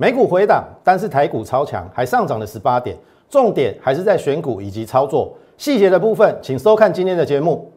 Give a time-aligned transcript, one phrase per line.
[0.00, 2.96] 美股回档，但是台股超强，还上涨了十八点。
[3.28, 7.68] 重点还是在选股以及操作细节的部分，请收看今天的节目。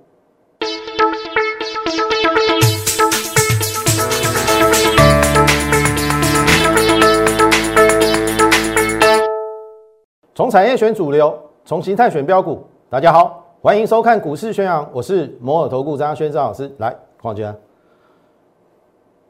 [10.35, 11.35] 从产业选主流，
[11.65, 12.63] 从形态选标股。
[12.87, 16.71] 大家好，欢迎收看股市宣扬，我是摩尔投顾张轩张老师。
[16.77, 17.51] 来，况且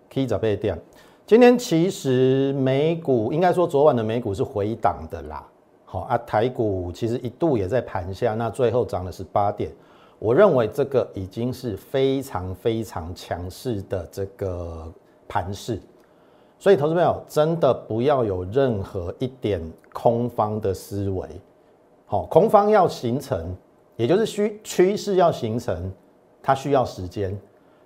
[0.09, 0.77] K 早被点。
[1.32, 5.47] 今天其实美股应该说昨晚的美股是回档的啦。
[5.86, 9.71] 好啊，台股其实一度也在盘下，那最后涨了十八点。
[10.19, 14.91] 我认为这个已经是非常非常强势的这个
[15.25, 15.79] 盘势，
[16.60, 19.61] 所以投资朋友真的不要有任何一点
[19.93, 21.25] 空方的思维。
[22.07, 23.55] 好，空方要形成，
[23.96, 25.89] 也就是需趋势要形成，
[26.43, 27.33] 它需要时间。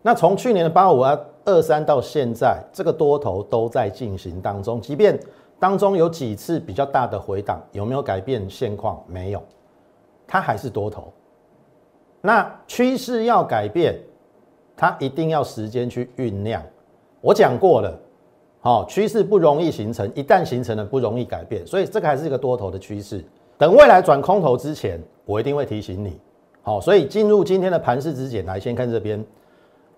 [0.01, 5.17] 那从去年的八五二二三到现在，这个多头都在进行当中，即便
[5.59, 9.01] 当中有几次比较大的回档，有没有改变现况？
[9.07, 9.41] 没有，
[10.25, 11.13] 它还是多头。
[12.19, 13.95] 那趋势要改变，
[14.75, 16.61] 它一定要时间去酝酿。
[17.21, 17.95] 我讲过了，
[18.61, 23.23] 好，趋势不容易形成，一旦形成了不容易改变，所以这个还是一个多头的趋势。
[23.57, 26.19] 等未来转空头之前，我一定会提醒你。
[26.63, 29.23] 好，所以进入今天的盘势之前，来先看这边。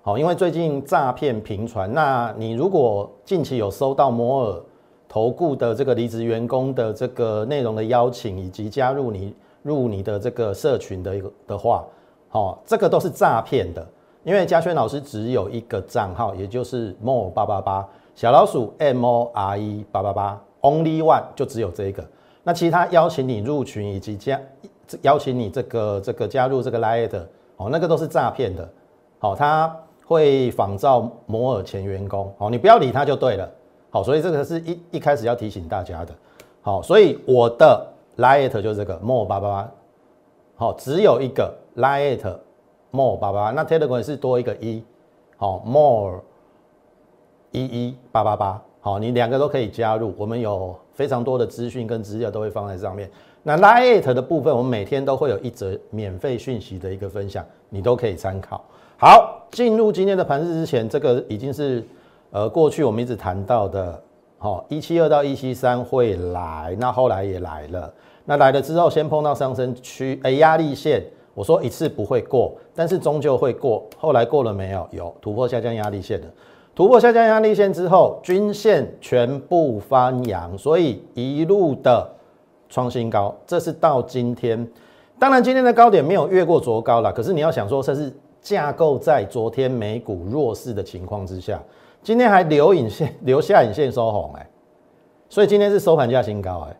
[0.08, 4.64] 好，因为最近诈骗频传，那你如果近期有收到摩尔
[5.06, 11.84] 投顾的这个离职员工的这个内容的邀请，以及加入你入你的这个社群的一个的话，
[12.30, 13.86] 好，这个都是诈骗的。
[14.24, 17.86] 因为嘉轩老师只有一个账号，也就是 mo 八八八
[18.16, 22.02] 小老鼠 m o r e 八八八 only one 就只有这一个。
[22.44, 24.40] 那其他邀请你入群以及加
[25.02, 27.12] 邀请你这个这个加入这个 liet
[27.58, 28.70] 哦，那个都是诈骗的。
[29.20, 29.76] 好，他
[30.08, 32.34] 会仿照摩尔前员工。
[32.38, 33.48] 好，你不要理他就对了。
[33.90, 36.16] 好，所以这个是一一开始要提醒大家的。
[36.62, 37.86] 好，所以我的
[38.18, 39.72] liet 就是这个 more 八八八。
[40.56, 42.24] 好，只有一个 liet
[42.92, 43.52] more 八八八。
[43.52, 44.82] 那 telegram 是多一个一。
[45.36, 46.22] 好，more
[47.52, 48.62] 一一八八八。
[48.80, 53.10] 好，你两个都可以加入，我们有非常多的资讯跟资料都会放在上面。
[53.44, 58.64] 那 Lite 的部分，我们每天都会有一则免费讯息的一个分享，你都可以参考。
[59.00, 61.86] 好，进入今天的盘市之前，这个已经是
[62.32, 64.02] 呃过去我们一直谈到的，
[64.40, 67.94] 好，一七二到一七三会来，那后来也来了。
[68.26, 71.04] 那来了之后，先碰到上升区，哎，压力线，
[71.36, 73.86] 我说一次不会过，但是终究会过。
[74.00, 74.88] 后来过了没有？
[74.90, 76.26] 有突破下降压力线的。
[76.74, 82.10] 突破下降压力线之后，均线全部翻阳，所以一路的
[82.68, 83.36] 创新高。
[83.46, 84.68] 这是到今天，
[85.20, 87.14] 当然今天的高点没有越过昨高了。
[87.14, 88.12] 可是你要想说，这是
[88.48, 91.62] 架构在昨天美股弱势的情况之下，
[92.02, 94.50] 今天还留影线 留下影线收红哎，
[95.28, 96.78] 所以今天是收盘价新高哎。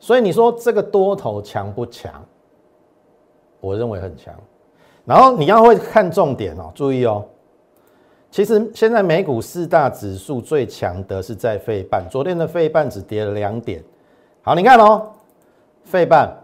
[0.00, 2.24] 所以你说这个多头强不强？
[3.60, 4.34] 我认为很强。
[5.04, 7.24] 然后你要会看重点哦，注意哦。
[8.28, 13.80] 其实现在美股四大指数最强的是在费半，昨天的费半只跌了两点。
[14.42, 15.10] 好，你看哦，
[15.84, 16.36] 费半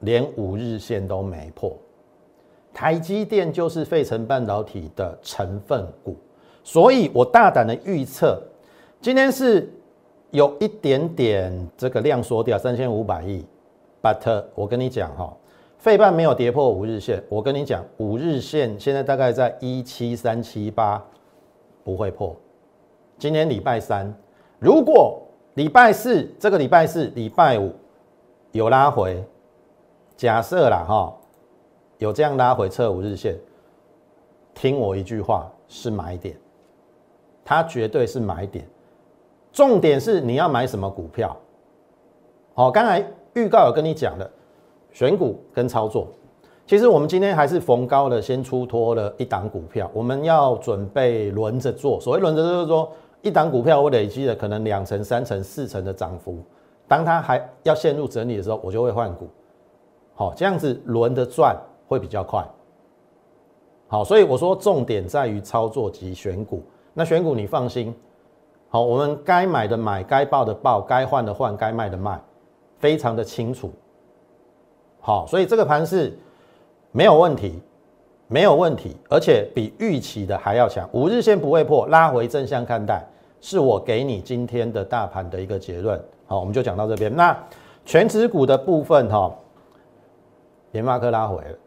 [0.00, 1.76] 连五日线都没破。
[2.74, 6.16] 台积电就是费城半导体的成分股，
[6.62, 8.42] 所以我大胆的预测，
[9.00, 9.72] 今天是
[10.32, 13.46] 有一点点这个量缩掉三千五百亿
[14.02, 15.32] ，but 我跟你讲哈。
[15.78, 21.04] 费半没有跌破五日线，我跟你讲，五日线现在大概在一七三七八，
[21.84, 22.34] 不会破。
[23.18, 24.10] 今天礼拜三，
[24.58, 25.20] 如果
[25.54, 27.70] 礼拜四这个礼拜四、礼拜五
[28.52, 29.22] 有拉回，
[30.16, 31.14] 假设啦哈，
[31.98, 33.36] 有这样拉回测五日线，
[34.54, 36.36] 听我一句话，是买点，
[37.44, 38.66] 它绝对是买点。
[39.52, 41.36] 重点是你要买什么股票？
[42.54, 44.30] 好，刚才预告有跟你讲的。
[44.92, 46.06] 选股跟操作，
[46.64, 52.00] 其实我们今天还是逢高的先出脱了一档股票，我们要准备轮着做。
[52.00, 56.38] 所谓轮着就是说，一档股票我累积了可能两成、三成、四成的涨幅，
[56.86, 59.28] 当它还要陷入整理的时候，我就会换股。
[60.14, 61.56] 好，这样子轮着赚
[61.94, 62.44] 会比较快。
[63.86, 66.60] 好，所以我说重点在于操作及选股。
[66.92, 67.94] 那选股你放心，
[68.68, 72.20] 好，我们该买的买，该报的报，该换的换，该卖的卖，
[72.78, 73.72] 非常的清楚。
[75.00, 76.16] 好，所以这个盘是
[76.90, 77.60] 没有问题，
[78.26, 80.88] 没有问题，而且比预期的还要强。
[80.92, 83.04] 五日线不会破，拉回正向看待，
[83.40, 86.02] 是我给你今天的大盘的一个结论。
[86.26, 87.14] 好，我们就讲到这边。
[87.14, 87.36] 那
[87.84, 89.32] 全指股的部分，哈，
[90.70, 91.58] 联发科拉回了，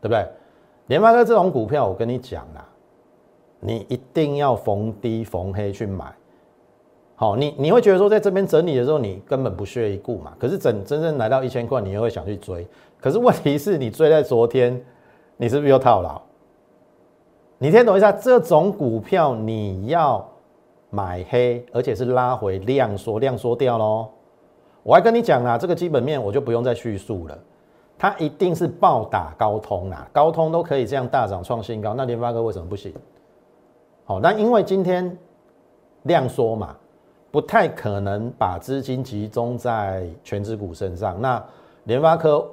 [0.00, 0.26] 对不对？
[0.86, 2.66] 联发科这种股票，我跟你讲啦，
[3.60, 6.12] 你一定要逢低逢黑去买。
[7.14, 10.32] 好，你你会觉得说在这边整理的时候，你根本不屑一顾嘛。
[10.38, 12.66] 可是整真正来到一千块，你又会想去追。
[13.00, 14.80] 可是问题是你追在昨天，
[15.36, 16.20] 你是不是又套牢？
[17.58, 20.24] 你听懂一下，这种股票你要
[20.90, 24.08] 买黑，而且是拉回量缩，量缩掉喽。
[24.84, 27.38] 我还跟你讲啊，这个基本面我就不用再叙述了，
[27.98, 32.94] 它一定是暴打高通啊，高通都可以这样大涨创新高，那联发科为什么不行？
[34.04, 35.18] 好，那因为今天
[36.04, 36.76] 量缩嘛，
[37.30, 41.20] 不太可能把资金集中在全指股身上。
[41.20, 41.44] 那
[41.84, 42.48] 联发科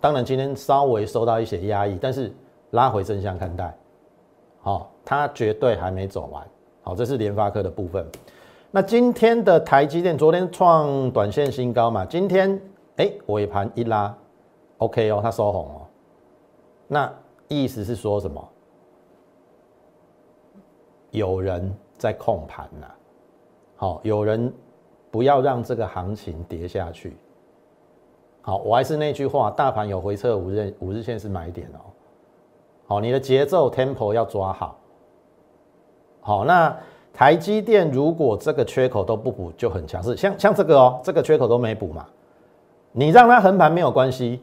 [0.00, 2.32] 当然今天稍微受到一些压抑，但是
[2.70, 3.76] 拉回正向看待，
[4.60, 6.42] 好，它绝对还没走完。
[6.82, 8.06] 好，这是联发科的部分。
[8.70, 12.04] 那今天的台积电昨天创短线新高嘛？
[12.04, 12.60] 今天
[12.96, 14.14] 哎尾盘一拉
[14.78, 15.86] ，OK 哦，它收红哦。
[16.86, 17.12] 那
[17.48, 18.48] 意思是说什么？
[21.10, 22.86] 有人在控盘呐，
[23.76, 24.52] 好，有人
[25.10, 27.16] 不要让这个行情跌下去。
[28.42, 31.80] 好，我还是那句话，大盘有回撤五日五日线是买点哦。
[32.86, 34.78] 好，你的节奏 tempo 要抓好。
[36.20, 36.76] 好，那。
[37.18, 40.14] 台积电如果这个缺口都不补，就很强势。
[40.14, 42.06] 像像这个哦，这个缺口都没补嘛，
[42.92, 44.42] 你让它横盘没有关系。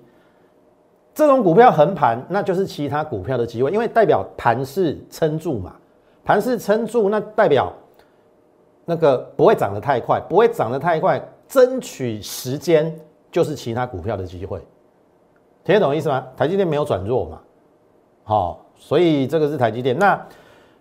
[1.13, 5.75] 这种股票横盘，那就是其他股票的机会，因为代表盘势撑住嘛。
[6.25, 7.71] 盘势撑住，那代表
[8.86, 12.94] 那个不会涨得太快，不会涨得太快，争取时间
[13.31, 14.60] 就是其他股票的机会。
[15.63, 16.25] 听得懂意思吗？
[16.36, 17.39] 台积电没有转弱嘛，
[18.24, 20.19] 好，所以这个是台积电那。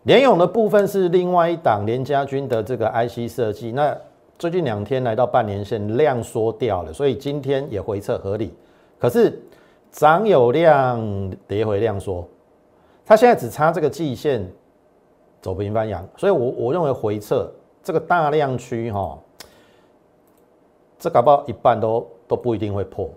[0.05, 3.97] 联勇的部分是另外一档联家军的这个 IC 设计，那
[4.37, 8.53] 最近两天来到半年线量缩掉了，所以今天也回撤合理。
[8.99, 9.41] 可是
[9.93, 12.27] 涨有量，跌回量缩，
[13.05, 14.51] 它现在只差这个季线
[15.43, 17.47] 走平翻阳，所以我我认为回撤
[17.83, 19.19] 这个大量区哈，
[20.99, 23.11] 这搞不好一半都都不一定会破，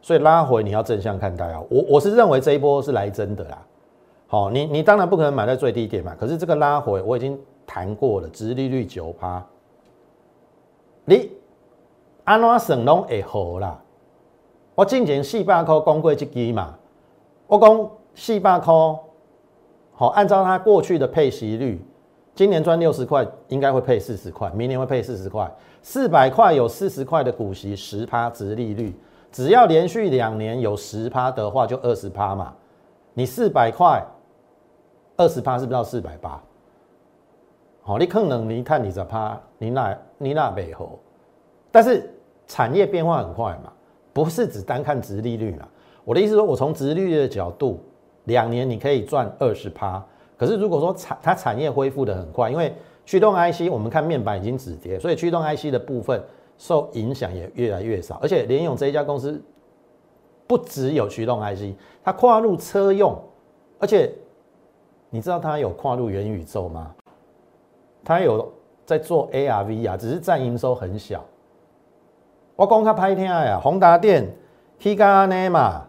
[0.00, 1.62] 所以拉回你要正向看待啊。
[1.68, 3.66] 我我是认为这一波是来真的啦。
[4.26, 6.16] 好，你你当然不可能买在最低点嘛。
[6.18, 9.44] 可是这个拉回我已经谈过了，殖利率九趴，
[11.04, 11.30] 你
[12.24, 13.78] 安怎省拢会好啦？
[14.74, 16.74] 我进前四百块讲过一支嘛，
[17.46, 18.72] 我讲四百块，
[19.92, 21.84] 好，按照它过去的配息率，
[22.34, 25.50] 今年赚六十块，应该会配四十块，明年会配四十块，
[25.82, 28.94] 四百块有四十块的股息，十趴殖利率，
[29.30, 32.54] 只要连续两年有十趴的话，就二十趴嘛。
[33.14, 34.04] 你四百块。
[35.18, 36.42] 二十趴是不是到四百八？
[37.82, 40.98] 好，你可能你看你十趴，你那你那背后，
[41.70, 42.10] 但是
[42.46, 43.70] 产业变化很快嘛，
[44.12, 45.68] 不是只单看值利率嘛。
[46.04, 47.80] 我的意思说，我从值利率的角度，
[48.24, 50.04] 两年你可以赚二十趴。
[50.36, 52.74] 可是如果说产它产业恢复的很快，因为
[53.04, 56.22] 驱动 IC 我们看面板已经止跌，所以驱动 IC 的部分
[56.58, 58.18] 受影响也越来越少。
[58.22, 59.40] 而且联咏这一家公司
[60.46, 63.16] 不只有驱动 IC，它跨入车用，
[63.78, 64.12] 而且。
[65.14, 66.90] 你知道它有跨入元宇宙吗？
[68.02, 68.50] 它有
[68.86, 71.22] 在做 ARV 啊，只是占营收很小。
[72.62, 74.24] 我讲较歹听呀，宏达电
[74.78, 75.82] 起价安尼嘛，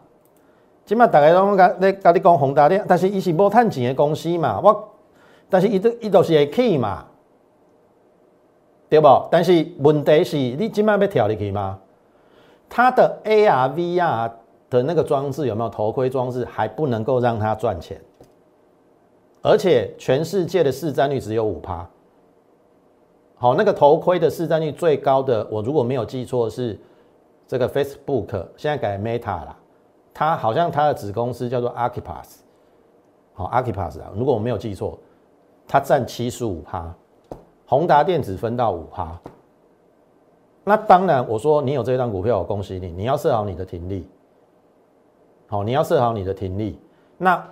[0.83, 4.59] 即马大家拢甲咧甲你讲宏达电，但是伊是无趁钱的公司嘛。
[4.59, 4.89] 我
[5.49, 7.05] 但是伊都伊都是会起嘛，
[8.89, 9.07] 对不？
[9.29, 11.77] 但是问题是你即马要跳入去吗？
[12.67, 14.31] 它的 ARVR
[14.71, 18.01] 的那个装置有没有头盔装置，还不能够让它赚钱。
[19.43, 21.87] 而且全世界的市占率只有五趴。
[23.43, 26.79] 好，那个头盔的市占率最高的，我如果没有记错是
[27.45, 29.53] 这个 Facebook，现在改 Meta 了。
[30.13, 32.41] 它好像它的子公司叫做 a r c h i p a s
[33.33, 34.97] 好 a r c h i p a s 啊，如果我没有记错，
[35.67, 36.89] 它占七十五趴。
[37.65, 39.19] 宏达电子分到五趴。
[40.63, 44.07] 那当然，我说你有这张股票，我恭喜你，你要设好你的停利。
[45.47, 46.79] 好，你要设好你的停利。
[47.17, 47.45] 那。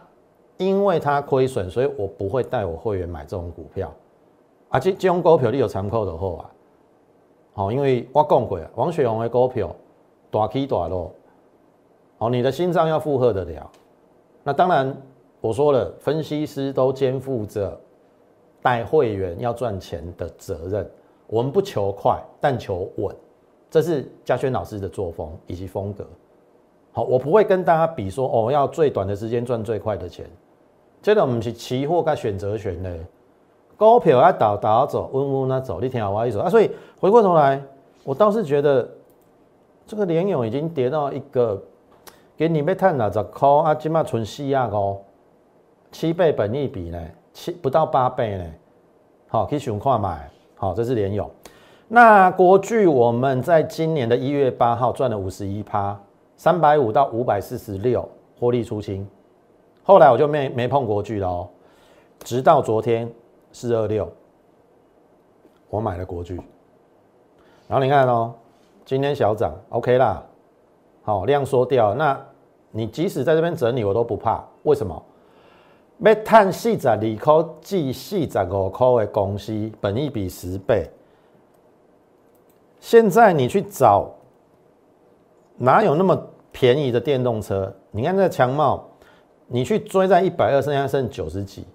[0.57, 3.91] 因为它亏损，所以我不会带我会员买这种股票。
[4.72, 6.51] 啊，这这种股票你有参考的好啊。
[7.54, 9.75] 好，因为我讲过啊，王雪红的股票
[10.32, 11.13] 大起大落，
[12.18, 13.70] 好，你的心脏要负荷得了。
[14.44, 14.96] 那当然，
[15.42, 17.80] 我说了，分析师都肩负着
[18.62, 20.90] 带会员要赚钱的责任。
[21.28, 23.16] 我们不求快，但求稳，
[23.70, 26.08] 这是嘉轩老师的作风以及风格。
[26.94, 30.25] 好，我不会跟大家比说哦，要最短的时间赚最快的钱。
[31.01, 32.98] 这个不是期货跟选择权的，
[33.82, 36.48] 股票要倒倒走，稳稳那走，你听好我意思啊。
[36.48, 36.70] 所以
[37.00, 37.60] 回过头来，
[38.04, 38.88] 我倒是觉得
[39.88, 41.60] 这个联勇已经跌到一个
[42.38, 45.02] 给你被探了十块啊，起码存四啊高，
[45.92, 48.46] 七倍本益比呢，七不到八倍呢。
[49.28, 50.30] 好，可以选快买。
[50.56, 51.28] 好，这是联勇。
[51.88, 56.00] 那国巨我们在今年的一月八号赚了五十一趴，
[56.38, 58.08] 三百五到五百四十六
[58.40, 59.08] 获利出清，
[59.82, 61.50] 后来我就没没碰国巨了哦，
[62.20, 63.12] 直到昨天
[63.51, 64.12] 四二六，
[65.70, 66.36] 我买了国巨，
[67.67, 68.34] 然后你看哦，
[68.86, 70.24] 今天小涨，OK 啦，
[71.03, 72.20] 好量缩掉，那
[72.72, 75.03] 你即使在这边整理我都不怕，为什么？
[76.00, 80.89] 要探四十二块至四十五块的公司，本益比十倍。
[82.79, 84.10] 现在你去找，
[85.58, 86.20] 哪有那么
[86.51, 87.72] 便宜的电动车？
[87.91, 88.84] 你看这强茂，
[89.46, 91.65] 你去追在一百二，剩下剩九十几。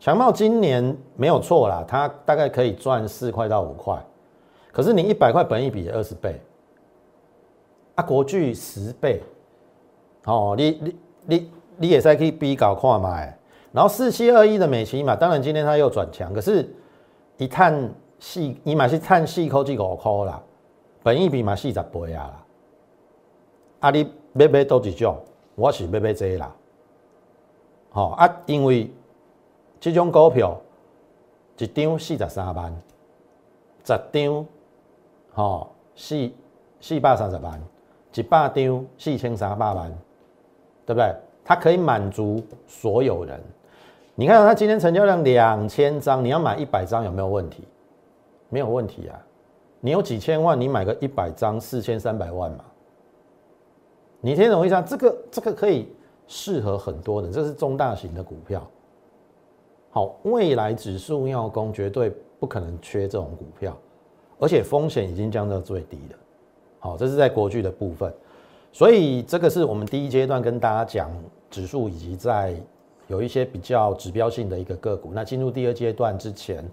[0.00, 4.00] 强茂今年没有错啦，它大概可以赚四块到五块。
[4.72, 6.40] 可是你一百块本一比二十倍，
[7.96, 9.20] 啊，国巨十倍，
[10.24, 13.36] 哦，你你你你也是可以比搞看买。
[13.72, 16.68] 然后四七二一的美琪嘛，当然今天它又转强，可是
[17.36, 20.40] 一探细，你买是探细科技五块啦。
[21.02, 22.44] 本一比嘛四十倍啊啦，
[23.80, 25.18] 啊你买买多一种，
[25.54, 26.54] 我是买买这啦，
[27.90, 28.90] 吼啊，因为
[29.80, 30.58] 这种股票
[31.56, 32.72] 一张四十三万，
[33.84, 34.46] 十张
[35.32, 36.30] 吼四
[36.80, 37.60] 四百三十万，
[38.14, 39.90] 一百张四千三百万，
[40.86, 41.14] 对不对？
[41.44, 43.40] 它可以满足所有人。
[44.14, 47.64] 你看它今天成交量两千张，你要买一百张有没有问题？
[48.48, 49.18] 没有问题啊。
[49.80, 52.64] 你有几千万，你买个一百张，四千三百万嘛？
[54.20, 54.82] 你听懂意思？
[54.86, 55.88] 这个这个可以
[56.26, 58.68] 适合很多人，这是中大型的股票。
[59.98, 63.76] 好，未来指数要攻，绝对不可能缺这种股票，
[64.38, 66.16] 而且风险已经降到最低了。
[66.78, 68.14] 好，这是在国巨的部分，
[68.70, 71.10] 所以这个是我们第一阶段跟大家讲
[71.50, 72.54] 指数以及在
[73.08, 75.10] 有一些比较指标性的一个个股。
[75.12, 76.64] 那进入第二阶段之前。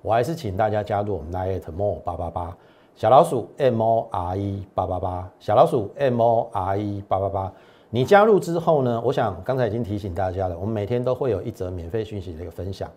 [0.00, 2.58] 我还是请大家加入我们 niat More 八八八
[2.96, 7.52] 小老鼠 M O R E 八八八小老鼠 M O R E 八八八。
[7.94, 9.02] 你加入之后呢？
[9.04, 12.90] 我想刚才已经提醒大家了，我们每天都会有一则免费讯息的一个分享。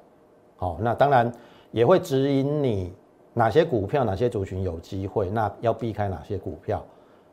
[0.55, 1.29] 好，那当然
[1.71, 2.93] 也会指引你
[3.33, 6.81] 哪些股票、哪些族群有机会，那要避开哪些股票。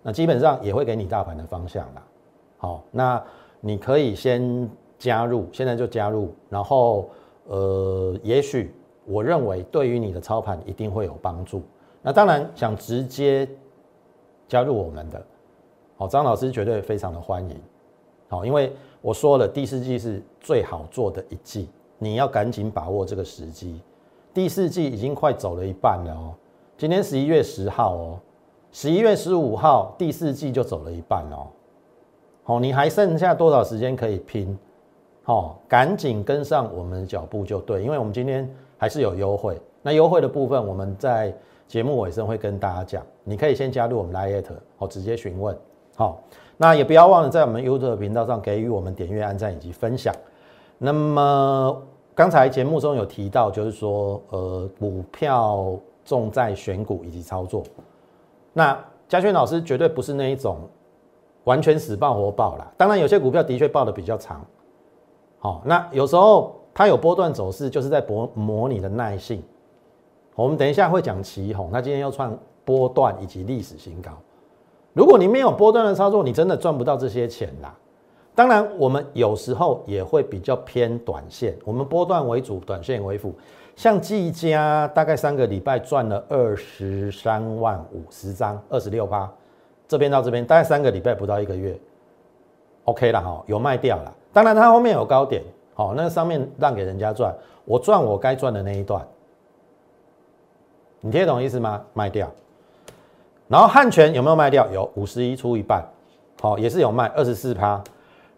[0.03, 2.03] 那基本上也会给你大盘的方向啦。
[2.59, 3.23] 好，那
[3.61, 7.09] 你可以先加入，现在就加入，然后
[7.47, 8.75] 呃，也许。
[9.05, 11.61] 我认为对于你的操盘一定会有帮助。
[12.03, 13.49] 那当然想直接
[14.47, 15.21] 加入我们的，
[16.03, 17.57] 好，张老师绝对非常的欢迎。
[18.29, 23.81] 好，因为我说了，第四季是最好做的一季，你要赶紧把握这个时机。
[24.35, 26.35] 第四季已经快走了一半了哦，
[26.77, 28.19] 今天十一月十号哦，
[28.73, 31.47] 十一月十五号第四季就走了一半哦。
[32.43, 34.59] 好，你还剩下多少时间可以拼？
[35.23, 38.53] 好，赶紧跟上我们的脚步就对，因为我们今天。
[38.77, 41.33] 还是有优惠，那优惠的部分我们在
[41.69, 45.57] 节目尾声会跟大家讲，你可以先加入我们 Lite 哦，直接询问。
[45.95, 46.23] 好，
[46.57, 50.15] 那也不要忘了在我们 YouTube 频道上给予我们点阅、按赞以及分享。
[50.79, 51.83] 那么
[52.15, 57.63] 刚才节目中有提到，就是说呃，股票重在选股以及操作。
[58.53, 60.59] 那嘉轩老师绝对不是那一种
[61.45, 64.45] 完全死爆活爆啦，当然有些股票的确爆的比较长。
[65.39, 66.57] 好，那有时候。
[66.75, 69.43] 它有波段走势，就是在模模拟的耐性。
[70.35, 72.35] 我们等一下会讲旗红，它今天又创
[72.65, 74.11] 波段以及历史新高。
[74.93, 77.75] 如果你没有波段的操作，你真的赚不到这些钱啦。
[78.35, 83.35] 当然，我们有时候也会比较偏短线，我们波段为主，短线为辅。
[83.77, 89.31] 像季佳，大概三个礼拜赚了二十三万五十张，二十六趴。
[89.89, 91.79] 这边到这边大概三个礼拜不到一个月
[92.85, 94.15] ，OK 了哈，有卖掉了。
[94.33, 95.43] 当然，它后面有高点。
[95.75, 97.35] 好，那上面让给人家赚，
[97.65, 99.03] 我赚我该赚的那一段，
[101.01, 101.83] 你听得懂意思吗？
[101.95, 102.31] 卖掉，
[103.49, 104.67] 然后汉泉有没有卖掉？
[104.73, 105.87] 有五十一出一半，
[106.41, 107.83] 好，也是有卖二十四趴。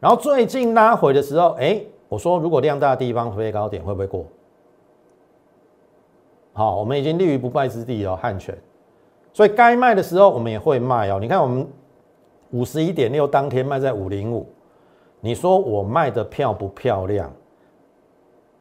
[0.00, 4.26] 然后最近拉回的时候，哎，我说如果量大的地方飞高点会不会过？
[6.52, 8.56] 好，我们已经立于不败之地哦，汉泉。
[9.32, 11.18] 所以该卖的时候我们也会卖哦。
[11.20, 11.66] 你看我们
[12.50, 14.46] 五十一点六当天卖在五零五。
[15.20, 17.32] 你说我卖的漂不漂亮？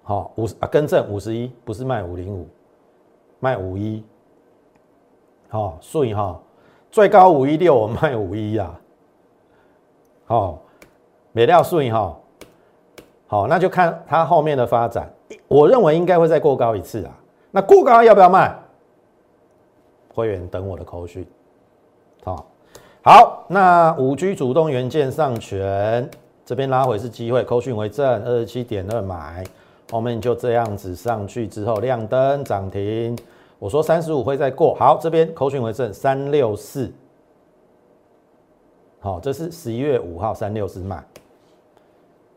[0.01, 2.47] 好，五啊，更正五十一，不是卖五零五，
[3.39, 4.03] 卖五一。
[5.53, 6.35] 好，顺哈，
[6.89, 8.71] 最高五一六，我卖五一呀。
[10.25, 10.59] 好，
[11.31, 12.17] 没料顺哈。
[13.27, 15.07] 好，那就看它后面的发展。
[15.47, 17.11] 我认为应该会再过高一次啊。
[17.51, 18.51] 那过高要不要卖？
[20.11, 21.23] 会员等我的口讯。
[22.23, 22.47] 好，
[23.03, 26.09] 好，那五 G 主动元件上权。
[26.43, 29.43] 这边拉回是机会，扣讯为正，二十七点二买，
[29.91, 33.15] 后面就这样子上去之后亮灯涨停，
[33.63, 36.91] 我说三十五会再过，好，这边口讯为证，三六四，
[38.99, 41.01] 好，这是十一月五号三六四卖，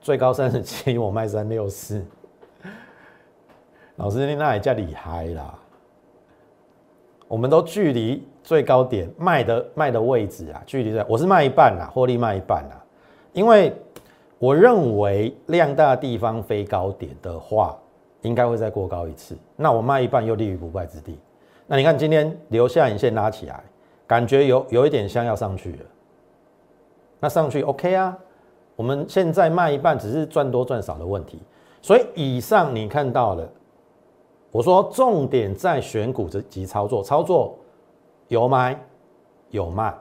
[0.00, 2.00] 最高三十七，我卖三六四，
[3.96, 5.58] 老师你那也叫厉害啦，
[7.26, 12.80] 我们都距离最高点卖的卖的位置啊，距离在，我是卖一半啦，获利卖一半啦，
[13.32, 13.74] 因为
[14.38, 17.76] 我认为量大地方飞高点的话。
[18.22, 21.18] 应该会再过高一次，那我卖一半又立于不败之地。
[21.66, 23.62] 那你看今天留下影线拉起来，
[24.06, 25.78] 感觉有有一点像要上去了。
[27.20, 28.16] 那上去 OK 啊？
[28.74, 31.40] 我们现在卖一半只是赚多赚少的问题。
[31.80, 33.48] 所以以上你看到了，
[34.50, 37.56] 我说重点在选股及操作，操作
[38.28, 38.78] 有买
[39.50, 39.94] 有卖。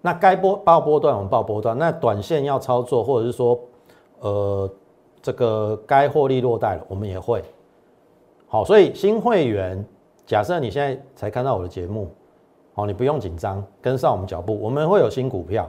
[0.00, 3.58] 那该波报波段我们报波段，那短线要操作或者是说
[4.20, 4.70] 呃。
[5.28, 7.44] 这个该获利落袋了，我们也会
[8.46, 9.84] 好，所以新会员，
[10.24, 12.10] 假设你现在才看到我的节目，
[12.72, 15.68] 好，你不用紧张，跟上我们脚步，我们会有新股票，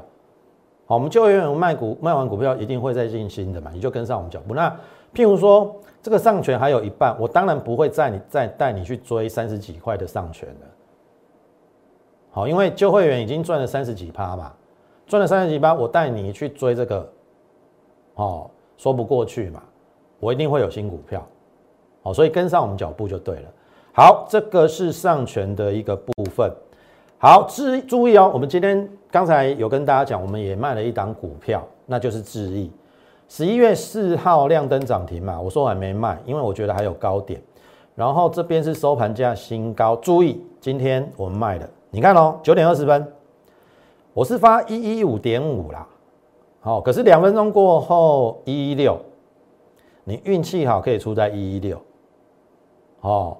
[0.85, 4.55] 好，我们就员卖股卖完股票一定会再进新的嘛，你就跟上我们脚步。
[4.55, 4.69] 那
[5.13, 10.67] 譬如说这个上权还有一半，我当然不会再你再带你去追三十几块的上权了，
[12.31, 14.53] 好，因为旧会员已经赚了三十几趴嘛，
[15.05, 17.11] 赚了三十几趴，我带你去追这个，
[18.15, 18.49] 哦。
[18.79, 19.61] 说不过去嘛，
[20.21, 21.27] 我一定会有新股票，
[22.01, 23.49] 好，所以跟上我们脚步就对了。
[23.91, 26.49] 好，这个是上权的一个部分。
[27.17, 32.71] 好，注注意哦，我们今天刚才有跟大家讲，我们也卖了一档股票，那就是智毅。
[33.27, 37.41] 十一月四号亮灯涨停嘛，我说我还没卖，因为我觉得还有高点。
[37.95, 43.05] 然后这边是收盘价新高，注意今天我们卖的，你看哦，九点二十分，
[44.13, 45.85] 我是发一一五点五啦。
[46.61, 48.99] 好，可是两分钟过后一一六，
[50.03, 51.81] 你运气好可以出在一一六，
[52.99, 53.37] 哦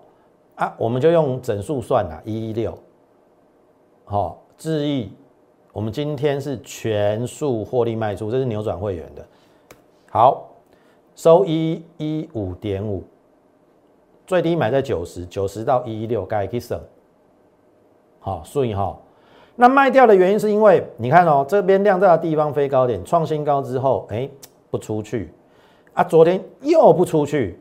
[0.56, 2.78] 啊，我们就用整数算啦，一一六，
[4.06, 5.12] 好，智毅，
[5.74, 9.28] 我们今天是全数获利卖出，这是扭转会员的，
[10.10, 10.48] 好，
[11.14, 13.04] 收一一五点五，
[14.26, 16.80] 最低买在九十九十到一一六，该可以省，
[18.22, 18.98] 好，所以哈。
[19.62, 24.30] 那卖掉的原因是因为你看哦，这边量大的地方飞高点创新高之后，哎，
[24.72, 25.34] 不出去
[25.94, 27.60] 啊，昨天又不出去。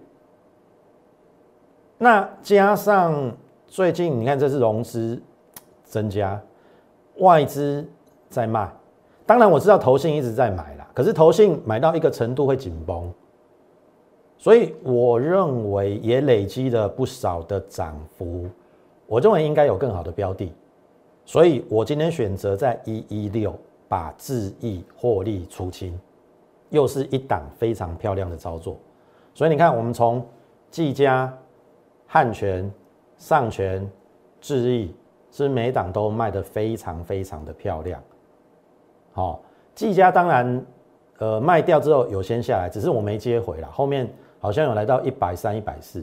[1.99, 3.33] 那加上
[3.67, 5.21] 最近你看，这是融资
[5.83, 6.41] 增加，
[7.17, 7.85] 外资
[8.29, 8.71] 在卖，
[9.27, 13.13] 当然我知道投信一直在买啦，可是投信买到一个程度会紧绷，
[14.39, 18.47] 所以我认为也累积了不少的涨幅，
[19.09, 20.53] 我认为应该有更好的标的。
[21.29, 23.55] 所以我今天选择在一一六
[23.87, 26.01] 把智易获利出清，
[26.71, 28.79] 又是一档非常漂亮的操作。
[29.35, 30.27] 所以你看，我们从
[30.71, 31.31] 技嘉、
[32.07, 32.73] 汉权、
[33.19, 33.87] 上权、
[34.41, 34.95] 智易，
[35.31, 38.03] 是每档都卖得非常非常的漂亮。
[39.13, 39.43] 好，
[39.75, 40.67] 技嘉当然，
[41.19, 46.03] 呃，卖掉之后有先下来，只是我没接回了，后面好像有来到一百三、一百四。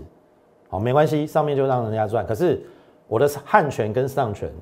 [0.70, 2.24] 好，没关系，上面就让人家赚。
[2.28, 2.64] 可是
[3.08, 4.54] 我的汉权跟上权。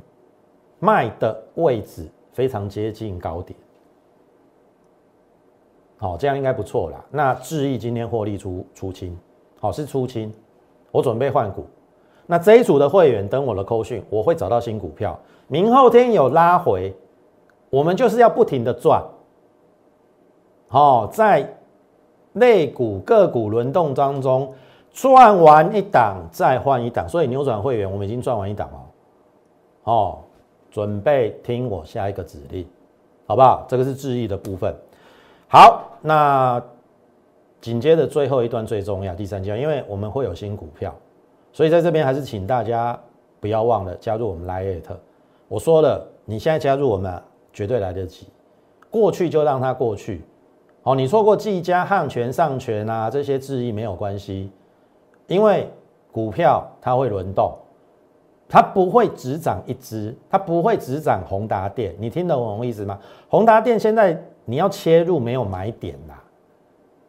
[0.84, 3.58] 卖的位置非常接近高点，
[5.96, 7.02] 好，这样应该不错啦。
[7.10, 9.18] 那智毅今天获利出出清，
[9.62, 10.34] 好是出清，
[10.92, 11.66] 我准备换股。
[12.26, 15.18] 那这一组的会员等我的扣讯，我会找到新股票。
[15.48, 16.94] 明后天有拉回，
[17.70, 19.02] 我们就是要不停的赚，
[20.68, 21.50] 好，在
[22.34, 24.54] 类股个股轮动当中
[24.92, 28.86] 赚完一档再换一档，所以扭转会员我们已经赚完一档了，
[29.86, 30.20] 哦。
[30.74, 32.66] 准备听我下一个指令，
[33.28, 33.64] 好不好？
[33.70, 34.76] 这个是致意的部分。
[35.48, 36.60] 好，那
[37.62, 40.92] 紧接着最后一段最重要，第三阶段，因为我们会有新股票，
[41.52, 43.00] 所以在这边还是请大家
[43.40, 44.98] 不要忘了加入我们 Lite。
[45.48, 47.22] 我说了，你现在加入我们
[47.54, 48.30] 绝对来得及，
[48.90, 50.24] 过去就让它过去。
[50.82, 54.50] 哦，你错过技嘉、汉权、上权啊这些质疑没有关系，
[55.28, 55.70] 因为
[56.12, 57.56] 股票它会轮动。
[58.54, 63.00] 它不会只涨一只，它不会只涨宏达电，你听得懂我意思吗？
[63.28, 66.24] 宏达电现在你要切入没有买点啦，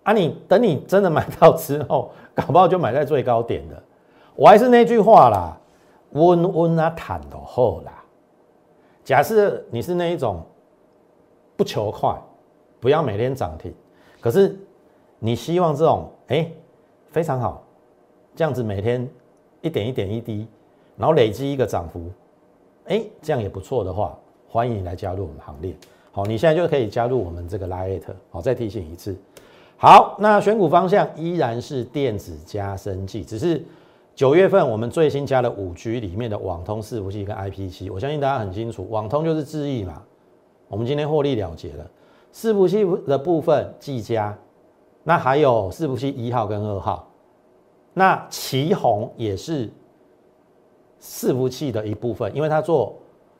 [0.04, 3.82] 啊，你等你真的买到之后，搞不好就买在最高点的。
[4.34, 5.54] 我还是那句话啦，
[6.12, 7.92] 温温啊，坦的后啦。
[9.04, 10.42] 假设你是那一种
[11.58, 12.18] 不求快，
[12.80, 13.70] 不要每天涨停，
[14.18, 14.58] 可是
[15.18, 16.50] 你希望这种哎
[17.10, 17.62] 非常好，
[18.34, 19.06] 这样子每天
[19.60, 20.48] 一点一点一滴。
[20.96, 22.10] 然后累积一个涨幅，
[22.86, 24.16] 哎，这样也不错的话，
[24.48, 25.74] 欢迎你来加入我们行列。
[26.12, 28.02] 好，你现在就可以加入我们这个 Lite。
[28.30, 29.16] 好，再提醒一次。
[29.76, 33.60] 好，那选股方向依然是电子加生技，只是
[34.14, 40.00] 九月份我们最新加了五 G 里面的网通伺服器跟 IP 七，我相信大家很清楚，网通就是智易嘛，
[40.68, 41.90] 我们今天获利了结了。
[42.32, 44.36] 伺服器的部分，技嘉，
[45.02, 47.08] 那还有伺服器一号跟二号，
[47.92, 49.68] 那旗宏也是
[51.04, 52.96] 伺服器的一部分，因为它做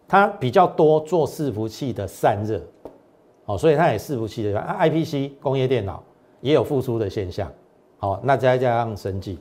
[0.06, 2.60] 它比较多做伺服器的散热，
[3.46, 6.04] 哦，所以它也伺服器的 IPC 工业电脑
[6.42, 7.50] 也有复苏的现象，
[7.96, 9.38] 好，那再加上生技，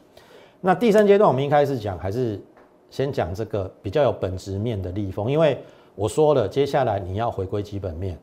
[0.61, 2.41] 那第三阶段我们一开始讲还是
[2.89, 5.61] 先讲这个比较有本质面的利丰，因为
[5.93, 8.17] 我说了，接下来你要回归基本面。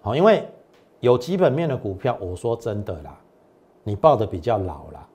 [0.00, 0.46] 好，因为
[1.00, 3.18] 有基本面的股票，我说真的啦，
[3.82, 5.08] 你抱的比较老啦，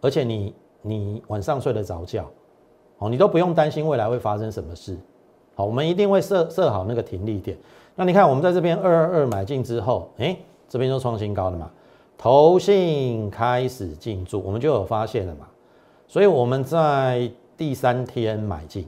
[0.00, 2.30] 而且你你晚上睡得着觉，
[2.98, 4.96] 哦，你都不用担心未来会发生什么事。
[5.54, 7.56] 好，我们一定会设设好那个停利点。
[7.94, 10.36] 那你看，我们在这边二二二买进之后，哎，
[10.68, 11.70] 这边就创新高了嘛，
[12.18, 15.46] 投信开始进驻，我们就有发现了嘛。
[16.06, 18.86] 所以我们在第三天买进，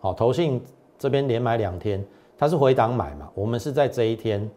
[0.00, 0.60] 好，投信
[0.98, 2.04] 这边连买两天，
[2.36, 4.48] 它是回档买嘛，我们是在这一天。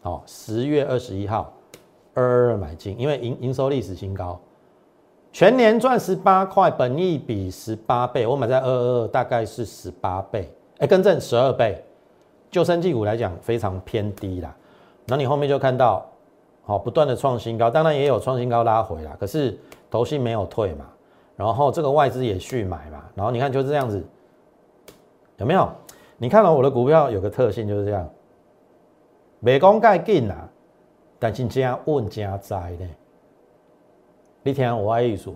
[0.00, 1.52] 好，十月二十一号，
[2.12, 4.40] 二二二买进，因为营营收历史新高，
[5.32, 11.82] 全年赚十八块，本益比十八倍，我买在二二二，大概是十八倍，哎，更正十二倍，
[12.50, 14.54] 救生技股来讲非常偏低啦。
[15.06, 16.06] 那你后面就看到，
[16.64, 19.58] 好，不断的创新高，当然也有创新高拉回啦，可是
[19.90, 20.84] 头信没有退嘛，
[21.34, 24.04] 然后这个外资也续买嘛，然后你看就这样子，
[25.38, 25.66] 有没有？
[26.18, 28.08] 你看到我的股票有个特性就是这样。
[29.40, 30.48] 未讲介紧啊，
[31.18, 32.88] 但是真稳真在呢。
[34.42, 35.32] 你听我的意思，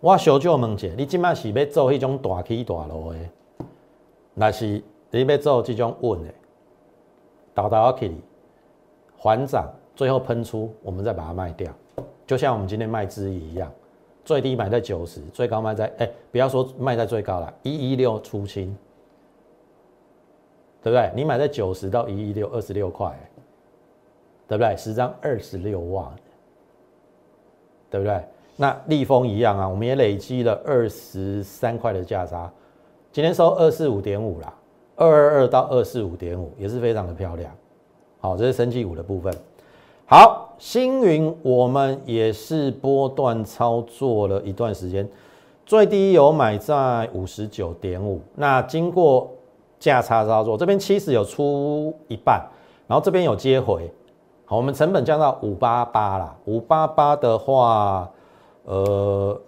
[0.00, 3.18] 我小少问者，你即摆是要做迄种大起大落的，
[4.34, 6.34] 那是你要做这种稳的，
[7.54, 8.20] 倒倒起
[9.16, 11.72] 缓涨，最后喷出，我们再把它卖掉，
[12.26, 13.72] 就像我们今天卖资一样，
[14.24, 18.76] 最低买在九十，最高卖在哎，不要说卖在最高了，一一六出清，
[20.82, 21.12] 对不对？
[21.14, 23.16] 你买在九十到一一六，二十六块。
[24.48, 24.76] 对不对？
[24.76, 26.12] 十张二十六万，
[27.88, 28.20] 对不对？
[28.60, 32.52] 那立丰一样啊，我们也累积了二十三块的价差，
[33.10, 34.52] 今天收二四五点五啦，
[34.96, 37.50] 二二二到二四五点五也是非常的漂亮。
[38.20, 39.34] 好，这是升绩股的部分。
[40.04, 45.08] 好，星云我们也是波段操作了一段时间，
[45.64, 49.30] 最低有买在五十九点五，那经过
[49.78, 52.46] 价差操作，这边七十有出一半，
[52.86, 53.90] 然后这边有接回。
[54.44, 58.06] 好，我们成本降到五八八啦，五八八的话，
[58.70, 59.40] 呃，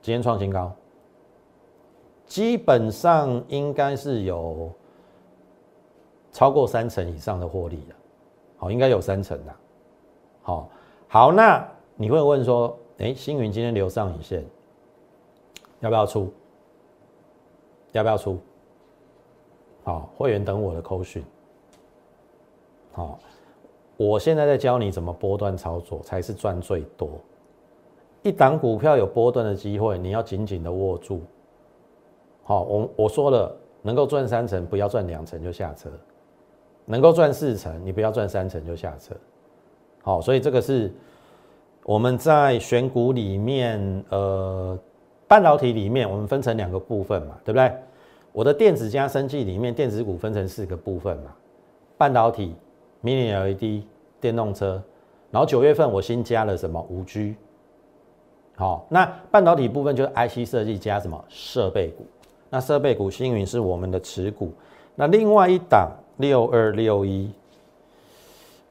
[0.00, 0.72] 今天创新高，
[2.24, 4.72] 基本上应该是有
[6.32, 7.94] 超过三成以上的获利的，
[8.56, 9.54] 好，应该有三成的，
[10.40, 10.70] 好，
[11.08, 11.62] 好，那
[11.94, 14.42] 你会问说，哎，星云今天留上影线，
[15.80, 16.32] 要不要出？
[17.92, 18.38] 要不要出？
[19.82, 21.22] 好，会员等我的扣讯，
[22.92, 23.18] 好。
[23.98, 27.10] 我现在在教你怎么波段操作才是赚最多。
[28.24, 31.20] 一档股票有波段的机会，你要紧紧的握住。
[32.42, 35.88] 好，我我说了，能够赚三成，不要赚两成就下车；
[36.86, 39.14] 能够赚四成，你不要赚三成就下车。
[40.02, 40.92] 好，所以这个是
[41.84, 44.76] 我们在选股里面，呃，
[45.28, 47.72] 半导体里面我们分成两个部分嘛，对不对？
[48.32, 51.32] 我的电子加生技里面，电子股分成四个部分嘛，
[51.96, 52.54] 半导体。
[53.04, 53.84] Mini LED
[54.18, 54.82] 电动车，
[55.30, 57.36] 然后九月份我新加了什么五 G，
[58.56, 62.06] 好，那半导体部分就是 IC 设计加什么设备股，
[62.50, 64.52] 那设备股星云是我们的持股，
[64.94, 67.32] 那另外一档六二六一，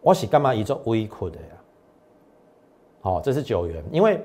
[0.01, 1.47] 我是干嘛一做微库的呀？
[3.01, 4.23] 好，这是九元，因为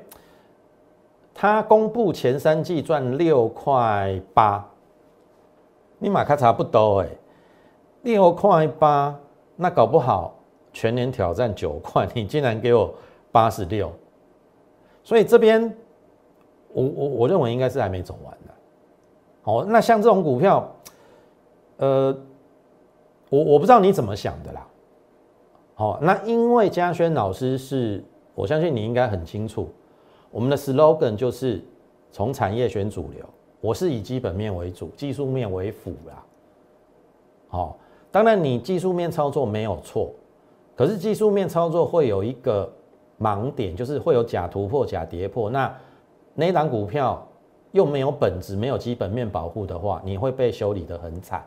[1.35, 4.65] 它公布前三季赚六块八，
[5.99, 7.09] 你马卡差不多哎，
[8.03, 9.19] 六块八。
[9.61, 10.39] 那搞不好
[10.73, 12.95] 全年挑战九块，你竟然给我
[13.33, 13.93] 八十六，
[15.09, 15.75] 所以这边
[16.71, 18.53] 我我我认为应该是还没走完的。
[19.41, 20.71] 好，那像这种股票，
[21.79, 22.15] 呃，
[23.31, 24.69] 我我不知道你怎么想的啦。
[25.77, 29.71] 好，那因为嘉轩老师是，我相信你应该很清楚，
[30.31, 31.65] 我们的 slogan 就是
[32.13, 33.25] 从产业选主流，
[33.63, 36.23] 我是以基本面为主，技术面为辅啦。
[37.49, 37.79] 好。
[38.11, 40.11] 当然，你技术面操作没有错，
[40.77, 42.71] 可是技术面操作会有一个
[43.21, 45.51] 盲点，就是会有假突破、假跌破。
[45.51, 45.75] 那
[46.35, 47.27] 那档股票
[47.73, 51.45] 又没有本质、没有基本面保护的话，你会被修理的很惨。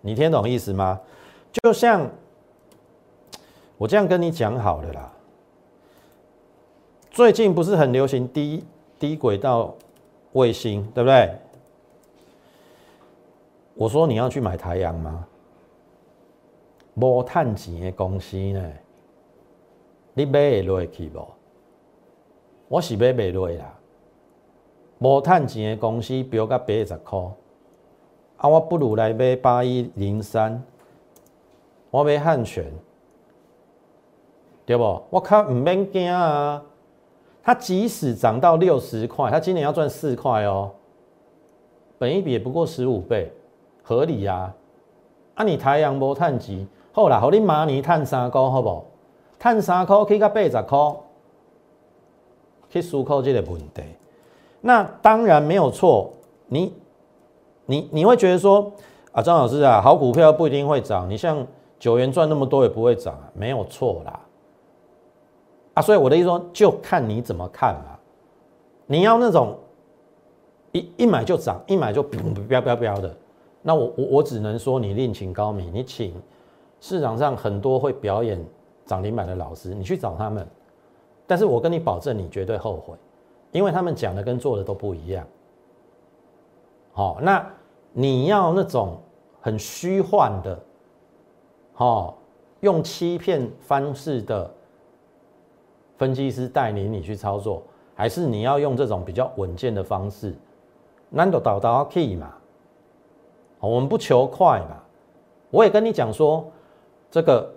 [0.00, 1.00] 你听懂意思吗？
[1.52, 2.08] 就像
[3.76, 5.12] 我这样跟你讲好了啦。
[7.10, 8.64] 最近不是很流行低
[8.98, 9.74] 低轨道
[10.32, 11.34] 卫星，对不对？
[13.74, 15.26] 我说你要去买台阳吗？
[16.94, 18.72] 无碳钱的公司呢？
[20.14, 21.28] 你买会落去无？
[22.68, 23.74] 我是买袂落啦。
[24.98, 27.18] 无趁钱的公司标价八十块，
[28.36, 30.62] 啊，我不如来买八一零三，
[31.90, 32.70] 我买汉泉，
[34.66, 35.02] 对不？
[35.08, 36.62] 我靠，唔免惊啊！
[37.42, 40.70] 它即使涨到六十块，它今年要赚四块哦，
[41.98, 43.32] 本一比不过十五倍，
[43.82, 44.52] 合理呀。
[45.34, 48.84] 啊，你太阳无趁钱，好啦，好你马尼碳三块，好不？
[49.40, 50.96] 碳三块去到八十块，
[52.68, 53.82] 去思考这个问题。
[54.60, 56.12] 那当然没有错，
[56.46, 56.74] 你
[57.64, 58.70] 你你会觉得说
[59.12, 61.44] 啊，张老师啊，好股票不一定会涨，你像
[61.78, 64.20] 九元赚那么多也不会涨啊，没有错啦。
[65.72, 67.98] 啊，所以我的意思说，就看你怎么看嘛。
[68.86, 69.56] 你要那种
[70.72, 73.16] 一一买就涨，一买就飙飙飙的，
[73.62, 76.12] 那我我我只能说你另请高明，你请
[76.80, 78.38] 市场上很多会表演
[78.90, 80.44] 涨停板的老师，你去找他们。
[81.24, 82.92] 但是我跟你保证，你绝对后悔，
[83.52, 85.24] 因为他们讲的跟做的都不一样。
[86.92, 87.48] 好，那
[87.92, 88.98] 你要那种
[89.40, 90.58] 很虚幻的，
[91.72, 92.18] 好，
[92.58, 94.50] 用欺骗方式的。
[95.96, 97.62] 分析师带领你去操作，
[97.94, 100.34] 还是你要用这种比较稳健的方式？
[101.10, 102.34] 难度导到 key 嘛？
[103.60, 104.82] 我们不求快嘛？
[105.50, 106.50] 我也跟你讲说，
[107.08, 107.52] 这个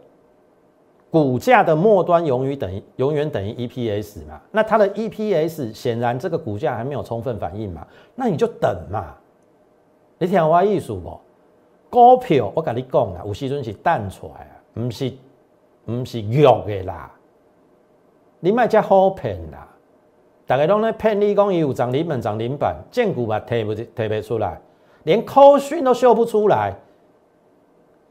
[1.13, 4.41] 股价的末端永远等于永远等于 EPS 嘛？
[4.49, 7.86] 那它的 EPS 显然这个股价还没有充分反应嘛？
[8.15, 9.13] 那你就等嘛？
[10.17, 11.19] 你听我意思不？
[11.91, 15.13] 股票我跟你讲啊，有时阵是弹出来啊，不是
[15.86, 17.12] 不是弱的啦。
[18.39, 19.67] 你卖只好骗啦！
[20.47, 24.60] 大家拢在骗你，讲伊有涨停板、涨停板，见股嘛提不提不出来，
[25.04, 26.73] 连口讯都秀不出来，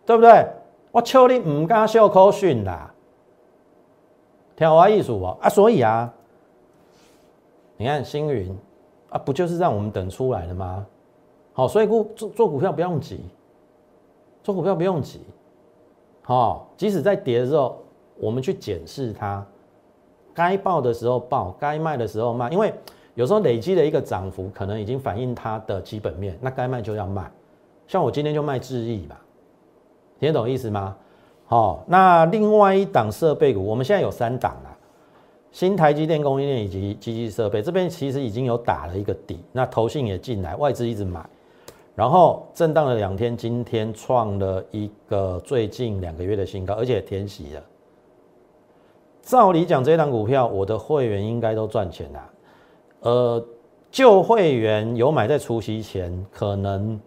[0.06, 0.46] 对不对？
[0.92, 2.91] 我求你唔敢秀口讯啦，
[4.56, 5.24] 听我意思不？
[5.24, 6.12] 啊，所以啊，
[7.76, 8.56] 你看星云
[9.10, 10.86] 啊，不就是让我们等出来的吗？
[11.52, 13.20] 好，所以股做做股票不用急，
[14.42, 15.20] 做股票不用急，
[16.22, 17.82] 好，即使在跌的时候，
[18.18, 19.44] 我们去检视它。
[20.34, 22.72] 该报的时候报，该卖的时候卖，因为
[23.14, 27.30] 有时候累积的一个涨幅可能已经反映它的基本面，那该卖就要卖。
[27.86, 29.20] 像我今天就卖智毅吧，
[30.18, 30.96] 听懂意思吗？
[31.52, 34.74] 好，那另外一档设备股，我们现在有三档了，
[35.50, 41.22] 新台积电供应链以及机器设备这边其实已经有打了一个底，那投信也进来，外资一直买，
[41.94, 47.62] 然后震荡了两天，今天创了一个最近两个月的新高，而且填息了。
[49.20, 52.30] 照理讲，这一档股票我的会员应该都赚钱啦。
[53.00, 53.44] 呃，
[53.90, 56.98] 旧会员有买在除夕前，可能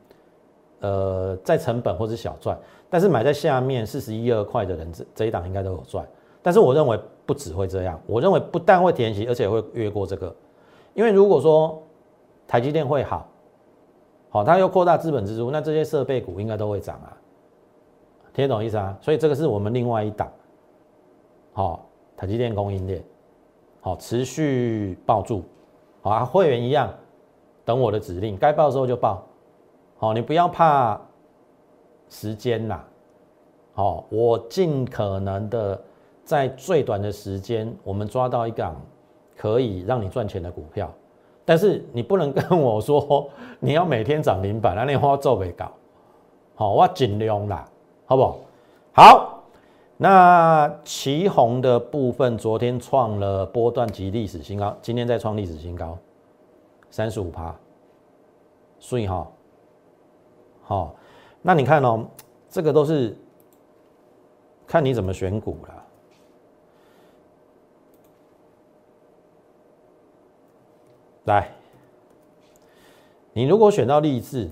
[0.81, 2.55] 呃在成本或者小赚，
[2.95, 6.07] 但是买在下面四十一二块的人，这这一档应该都有赚。
[6.41, 10.33] 但是我认为不只会这样，我认为不但会填息，而且会越过这个。
[10.93, 11.83] 因为如果说
[12.47, 13.27] 台积电会好，
[14.29, 17.11] 好，它又扩大资本支出，那这些设备股应该都会涨啊。
[18.33, 18.97] 听懂意思啊？
[19.01, 20.31] 所以这个是我们另外一档，
[21.51, 21.85] 好。
[22.15, 23.03] 台积电供应链，
[23.81, 25.43] 好，持续抱住，
[26.01, 26.89] 好啊，会员一样，
[27.65, 29.21] 等我的指令，该报的时候就报，
[29.97, 31.01] 好，你不要怕
[32.09, 32.85] 时间啦，
[33.73, 35.81] 好，我尽可能的
[36.23, 38.79] 在最短的时间，我们抓到一档
[39.35, 40.91] 可以让你赚钱的股票，
[41.43, 45.71] 但是你不能跟我说你要每天涨停板，那你花做不搞，
[46.55, 47.67] 好，我尽量啦，
[48.05, 48.37] 好不好？
[48.93, 49.31] 好。
[49.97, 55.97] 那旗红的部分，昨天创了波段级历史新高，今天再创历史新高，
[56.89, 57.55] 三十五趴，
[58.77, 59.25] 所以哈，
[60.63, 60.95] 好，
[61.47, 62.07] 那你看哦，
[62.49, 63.15] 这个都是
[64.65, 65.85] 看你怎么选股了。
[71.25, 71.51] 来，
[73.31, 74.49] 你如果选到励志，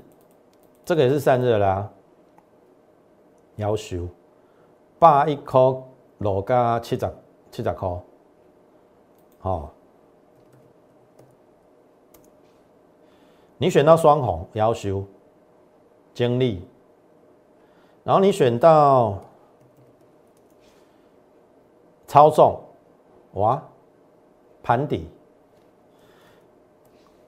[0.85, 1.91] 这个也是散热啦，
[3.55, 4.07] 要求。
[4.99, 5.59] 八一块
[6.19, 7.11] 落加七十
[7.49, 8.01] 七十块，
[9.39, 9.73] 好，
[13.57, 15.03] 你选到双红要求
[16.13, 16.63] 精力，
[18.03, 19.17] 然后你选到
[22.05, 22.59] 操纵，
[23.33, 23.61] 哇，
[24.61, 25.07] 盘底，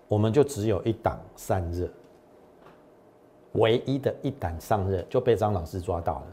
[0.07, 1.87] 我们就只有一档散热，
[3.53, 6.27] 唯一的一档上热就被张老师抓到了。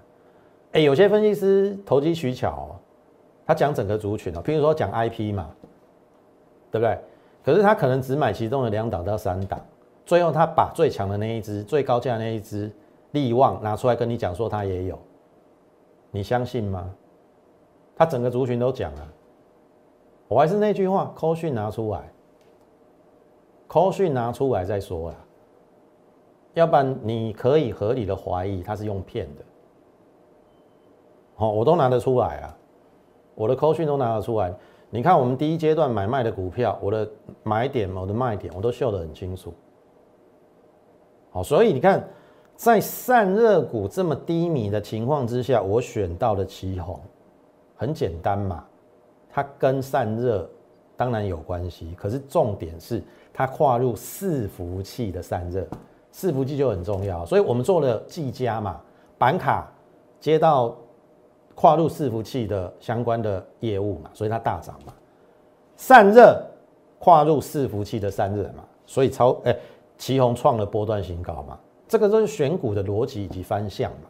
[0.72, 2.74] 哎，有些分析师投机取巧，
[3.46, 5.50] 他讲整个族群哦，譬如说讲 IP 嘛，
[6.70, 6.98] 对不对？
[7.44, 9.60] 可是他可能只买其中的两档到三档，
[10.04, 12.70] 最后他把最强的那一只、最高价那一只
[13.12, 14.98] 利旺拿出来跟你讲说他也有，
[16.10, 16.92] 你相信吗？
[17.94, 19.08] 他整个族群都讲了，
[20.28, 22.12] 我还是那句话，扣讯拿出来，
[23.68, 25.16] 扣讯拿出来再说啦，
[26.54, 29.44] 要不然你可以合理的怀疑他是用骗的。
[31.34, 32.56] 好，我都拿得出来啊，
[33.34, 34.54] 我的扣讯都拿得出来。
[34.90, 37.10] 你看我们第一阶段买卖的股票，我的
[37.42, 39.52] 买点、我的卖点，我都秀得很清楚。
[41.30, 42.06] 好，所以你看，
[42.62, 47.00] 在散热股这么低迷的情况之下，我选到了旗宏，
[47.74, 48.64] 很简单嘛，
[49.28, 50.48] 它跟散热
[50.96, 55.66] 当然有关系，可是重点是它跨入伺服器的散热，
[56.14, 58.80] 伺服器就很重要，所以我们做了技嘉嘛，
[59.18, 59.68] 板卡
[60.20, 60.76] 接到。
[61.54, 64.94] 跨入伺服器的相关的业务嘛，所以它大涨嘛。
[65.76, 66.42] 散热
[66.98, 69.54] 跨入伺服器的散热嘛，所以超哎，
[69.98, 71.60] 旗宏创了波段新高嘛。
[71.92, 74.08] 这个都是选股的逻辑以及方向嘛。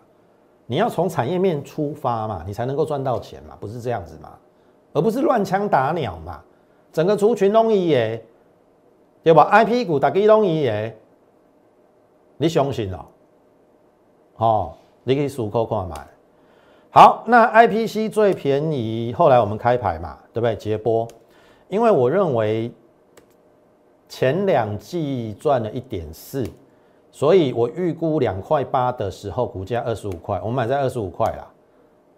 [0.67, 4.39] 你要从产业面出发嘛，你才能够赚到钱嘛，不是这样子嘛，
[4.93, 6.41] 而不是乱枪打鸟嘛。
[6.93, 8.25] 整个族群拢伊耶，
[9.25, 10.97] 对吧？I P 股大家拢伊耶，
[12.37, 13.05] 你相信哦？
[14.37, 16.07] 哦，你可以数扣看买。
[16.91, 20.55] 好，那 IPC 最便宜，后来我们开牌嘛，对不对？
[20.55, 21.09] 捷波，
[21.69, 22.71] 因为我认为
[24.09, 26.47] 前两季赚了一点四，
[27.13, 31.47] 所以我预估两块八的时候，股价二十五块，我买在二十五块啦。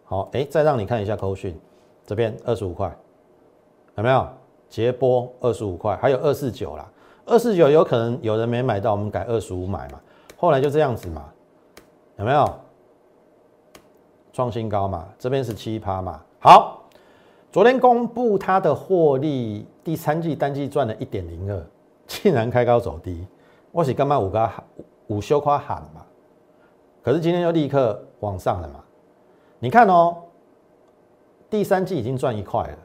[0.04, 1.54] 好，哎，再让你看一下扣讯，
[2.06, 2.96] 这边二十五块，
[3.96, 4.26] 有没有？
[4.70, 6.90] 捷波二十五块，还有二四九啦，
[7.26, 10.00] 二四九有可能有人没买到，我们改二十五买嘛，
[10.36, 11.24] 后来就这样子嘛，
[12.16, 12.48] 有没有？
[14.32, 16.20] 创新高嘛，这边是七趴嘛。
[16.40, 16.82] 好，
[17.52, 21.66] 昨天公布它的获利，第三季单季赚了一点零二，
[22.08, 23.24] 竟然开高走低，
[23.74, 24.48] 我是干嘛五个
[25.08, 26.00] 五休夸喊嘛？
[27.02, 28.78] 可是今天又立刻往上了嘛？
[29.58, 30.16] 你看哦，
[31.50, 32.78] 第三季已经赚一块了，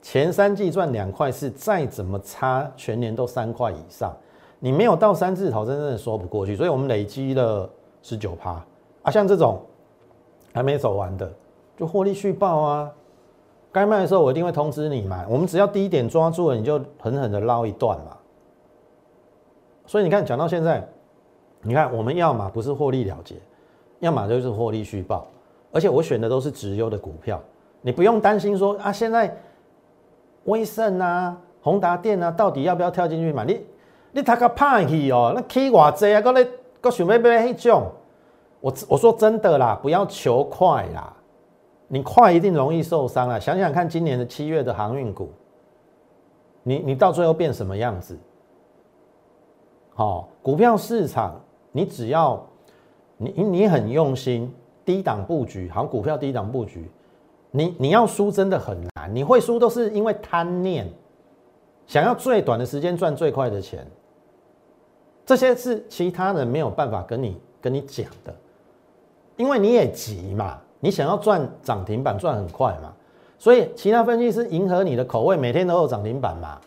[0.00, 4.10] 前三季赚两块四，再怎么差，全年都三块以上，
[4.58, 6.56] 你没有到三字头，真正的说不过去。
[6.56, 7.68] 所以我们累积了
[8.00, 8.52] 十九趴
[9.02, 9.60] 啊，像这种。
[10.54, 11.30] 还没走完的，
[11.76, 12.90] 就获利续报啊！
[13.70, 15.22] 该卖的时候我一定会通知你嘛。
[15.28, 18.16] 我们只要低点抓住了，你就狠狠的捞一段嘛。
[19.86, 20.86] 所以你看，讲到现在，
[21.62, 23.36] 你看我们要么不是获利了结，
[24.00, 25.26] 要么就是获利续报。
[25.72, 27.40] 而且我选的都是直优的股票，
[27.82, 29.36] 你不用担心说啊，现在
[30.44, 33.44] 威盛啊、宏达电啊，到底要不要跳进去买？
[33.44, 33.64] 你
[34.12, 36.48] 你他个怕去哦，那起偌济啊，搁咧
[36.80, 37.90] 搁想要买迄种。
[38.60, 41.12] 我我说真的啦，不要求快啦，
[41.88, 43.38] 你快一定容易受伤啊！
[43.38, 45.30] 想想看，今年的七月的航运股，
[46.62, 48.18] 你你到最后变什么样子？
[49.96, 51.40] 好，股票市场，
[51.72, 52.46] 你只要
[53.16, 54.54] 你你很用心，
[54.84, 56.86] 低档布局，好股票低档布局，
[57.50, 60.86] 你你要输真的很难，你会输都是因为贪念，
[61.86, 63.86] 想要最短的时间赚最快的钱，
[65.24, 68.34] 这些是其他人没有办法跟你跟你讲的。
[69.38, 72.92] 因为你也急嘛，你想要赚涨停板赚很快嘛，
[73.38, 76.60] 所以其他分析师迎合你的口味，每天都有涨停板嘛，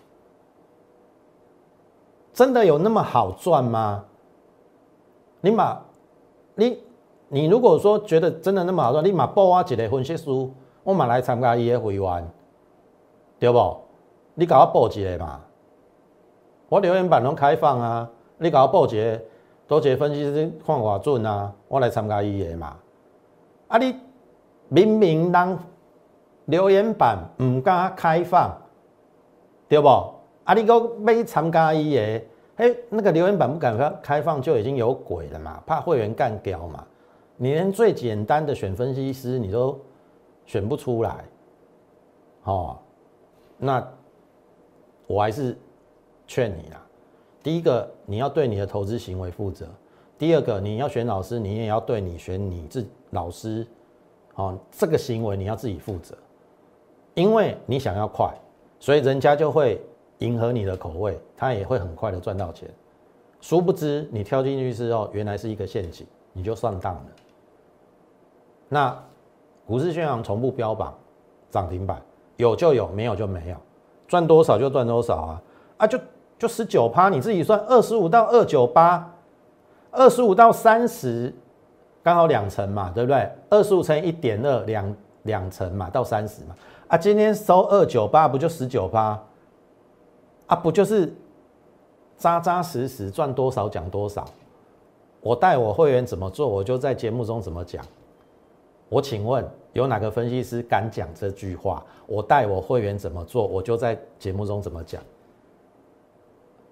[2.39, 4.01] 真的有那么好赚吗？
[5.41, 5.77] 你马，
[6.55, 6.81] 你
[7.27, 10.29] 你如果说觉得真的那么好赚，你马报我一个分析师，
[10.85, 12.27] 我马来参加伊的会员，
[13.37, 13.77] 对不？
[14.35, 15.41] 你给我报一个嘛，
[16.69, 19.21] 我留言板拢开放啊，你给我报一个。
[19.67, 22.73] 多个分析师看我准啊，我来参加伊个嘛。
[23.67, 23.93] 啊，你
[24.69, 25.59] 明明让
[26.45, 28.57] 留言板唔敢开放，
[29.67, 29.89] 对不？
[30.43, 32.21] 啊，你个要参加伊个，
[32.55, 36.85] 嘿，那个留言板不敢开开放就已经有鬼了嘛，怕会员干掉嘛。
[37.37, 39.79] 你连最简单的选分析师你都
[40.45, 41.23] 选不出来，
[42.43, 42.77] 哦，
[43.57, 43.87] 那
[45.07, 45.57] 我还是
[46.27, 46.85] 劝你啦。
[47.41, 49.65] 第一个，你要对你的投资行为负责；
[50.17, 53.65] 第二个，你要选老师，你也要对你选你自老师，
[54.35, 56.13] 哦，这个行为你要自己负责。
[57.13, 58.33] 因为你想要快，
[58.79, 59.81] 所以人家就会
[60.19, 62.69] 迎合你的口味，他也会很快的赚到钱。
[63.41, 67.05] 殊不知你跳进去之后，原来是一个陷阱，你就上当了。
[68.69, 69.03] 那
[69.65, 70.93] 股市宣扬从不标榜
[71.49, 72.01] 涨停板，
[72.37, 73.57] 有就有，没有就没有，
[74.07, 75.41] 赚多少就赚多少啊
[75.77, 75.99] 啊就。
[76.37, 79.13] 就十九趴，你自己算二十五到二九八，
[79.91, 81.35] 二十五到三十，
[82.01, 83.29] 刚好两成嘛，对不对？
[83.49, 86.55] 二十五乘一点二，两两成嘛，到三十嘛。
[86.87, 89.21] 啊，今天收二九八，不就十九趴？
[90.49, 91.13] 啊，不就是
[92.17, 94.27] 扎扎实实赚多少讲多少？
[95.21, 97.85] 我带我会员怎么做，我就在节目中怎么讲。
[98.89, 101.85] 我请问有哪个分析师敢讲这句话？
[102.07, 104.99] 我带我会员怎么做，我就在节目中怎么讲。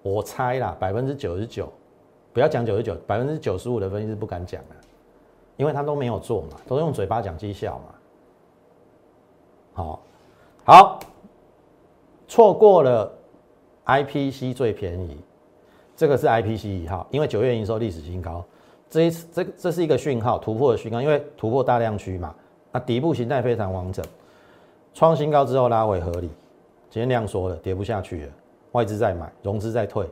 [0.02, 1.72] 我猜啦，百分之九十九，
[2.32, 4.76] 不要讲九十九，百分之九十五的分析师不敢讲了，
[5.56, 7.84] 因为他都没有做嘛，都用嘴巴讲绩效嘛。
[9.74, 10.00] 好，
[10.64, 11.00] 好，
[12.26, 13.12] 错过了
[13.88, 15.16] IPC 最便宜，
[15.96, 18.44] 这个是 IPC 一号，因为九月营收历史新高。
[18.90, 22.34] 这一次，这这是一个讯号突破的讯号，因为突破大量区嘛，
[22.70, 24.04] 那底部形态非常完整，
[24.94, 26.28] 创新高之后拉回合理，
[26.90, 28.32] 今天量缩了，跌不下去了，
[28.72, 30.06] 外资在买，融资在退，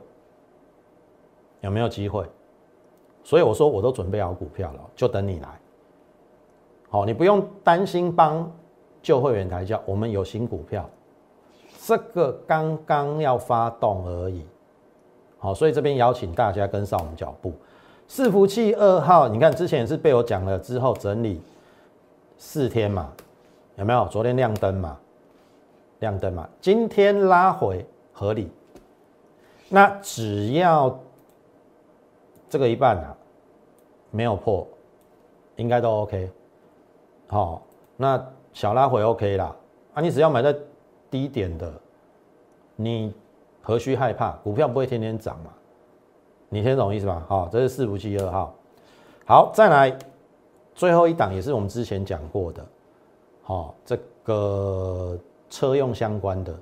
[1.61, 2.25] 有没有机会？
[3.23, 5.49] 所以我说我都准备好股票了，就等你来。
[6.89, 8.51] 好，你不用担心帮
[9.03, 10.89] 旧会员抬轿，我们有新股票，
[11.87, 14.45] 这个刚刚要发动而已。
[15.39, 17.53] 好，所以这边邀请大家跟上我们脚步。
[18.09, 21.41] 伺服器二号，你看之前也是被我讲了之后整理
[22.37, 23.09] 四天嘛，
[23.77, 24.05] 有没有？
[24.09, 24.97] 昨天亮灯嘛，
[25.99, 28.51] 亮灯嘛，今天拉回合理。
[29.69, 30.99] 那只要
[32.49, 33.15] 这个一半啊
[34.11, 34.67] 没有破，
[35.55, 36.29] 应该都 OK。
[37.27, 37.61] 好，
[37.95, 38.21] 那
[38.51, 39.55] 小拉回 OK 啦。
[39.93, 40.53] 啊，你只要买在
[41.09, 41.71] 低点的，
[42.75, 43.13] 你
[43.61, 44.31] 何须害怕？
[44.43, 45.51] 股票不会天天涨嘛。
[46.49, 47.25] 你听懂意思吧？
[47.27, 48.55] 好，这是四福七二号。
[49.25, 49.97] 好，再来
[50.73, 52.65] 最后一档也是我们之前讲过的，
[53.43, 56.53] 好，这个车用相关的，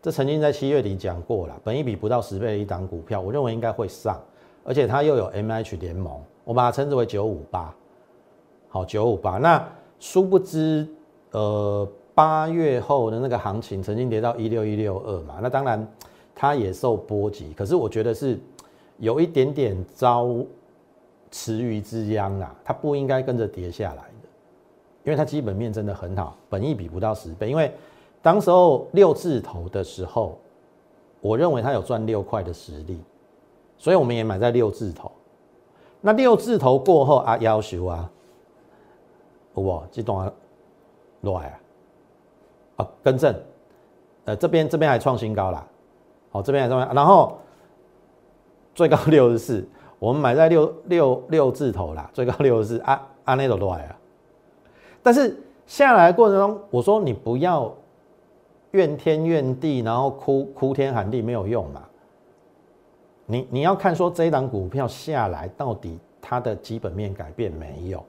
[0.00, 4.20] 这曾经在七月底讲过了，本一比不到十倍的一档股票，我认为应该会上，
[4.62, 7.74] 而且它又有 M H 联盟，我把它称之为九五八。
[8.68, 9.38] 好，九五八。
[9.38, 9.68] 那
[9.98, 10.86] 殊不知，
[11.32, 15.86] 呃，八月后的那个行情曾经跌到一六一六二嘛，那当然
[16.34, 18.36] 它也受波及，可是我觉得是。
[18.98, 20.34] 有一点点遭
[21.30, 24.28] 池鱼之殃啦，它不应该跟着跌下来的，
[25.04, 27.50] 因为它基本面真的很好，本益比不到十倍。
[27.50, 27.70] 因为
[28.22, 30.38] 当时候六字头的时候，
[31.20, 32.98] 我认为它有赚六块的实力，
[33.76, 35.12] 所以我们也买在六字头。
[36.00, 38.10] 那六字头过后啊，要求啊，
[39.56, 40.32] 哇，这段
[41.20, 41.60] 来啊，
[42.76, 43.34] 啊，更正，
[44.24, 45.66] 呃，这边这边还创新高啦，
[46.30, 47.36] 好，这边还创，然后。
[48.76, 49.66] 最高六十四，
[49.98, 53.96] 我们买在六六六字头啦，最高六十四，啊啊那种都来啊。
[55.02, 57.74] 但是下来过程中，我说你不要
[58.72, 61.82] 怨天怨地，然后哭哭天喊地没有用嘛。
[63.24, 68.04] 你你要看说这一档股票下来到底它的基本面改变没有？